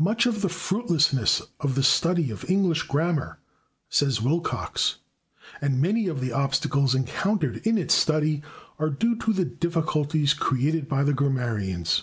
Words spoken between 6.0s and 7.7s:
of the obstacles encountered